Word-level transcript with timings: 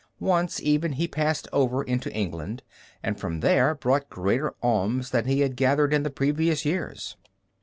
Once 0.19 0.59
even 0.59 0.93
he 0.93 1.07
passed 1.07 1.47
over 1.53 1.83
into 1.83 2.11
England, 2.11 2.63
and 3.03 3.19
from 3.19 3.39
there 3.41 3.75
brought 3.75 4.09
greater 4.09 4.55
alms 4.63 5.11
than 5.11 5.25
he 5.25 5.41
had 5.41 5.55
gathered 5.55 5.93
in 5.93 6.01
the 6.01 6.09
previous 6.09 6.65
years. 6.65 7.17